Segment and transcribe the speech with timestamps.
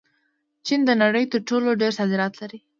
[0.65, 2.59] چین د نړۍ تر ټولو ډېر صادرات لري.